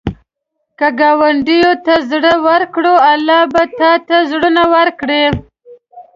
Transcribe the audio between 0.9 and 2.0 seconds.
ګاونډي ته